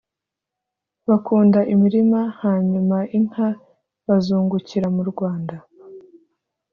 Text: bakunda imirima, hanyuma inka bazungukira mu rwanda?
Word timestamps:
bakunda 1.07 1.59
imirima, 1.73 2.19
hanyuma 2.41 2.97
inka 3.17 3.47
bazungukira 4.07 4.87
mu 4.95 5.03
rwanda? 5.11 5.55